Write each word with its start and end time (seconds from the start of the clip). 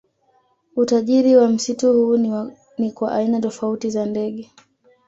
Utajiri 0.75 1.35
wa 1.35 1.47
msitu 1.47 1.93
huu 1.93 2.17
ni 2.77 2.91
kwa 2.91 3.11
aina 3.15 3.41
tofauti 3.41 3.89
za 3.89 4.05
ndege 4.05 4.51